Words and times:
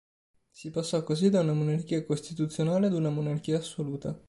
Si 0.49 0.71
passò, 0.71 1.03
così, 1.03 1.29
da 1.29 1.41
una 1.41 1.53
monarchia 1.53 2.03
costituzionale 2.03 2.87
ad 2.87 2.93
una 2.93 3.11
monarchia 3.11 3.59
assoluta. 3.59 4.19